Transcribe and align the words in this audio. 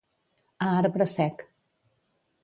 A 0.67 0.69
arbre 0.77 1.05
sec. 1.11 1.43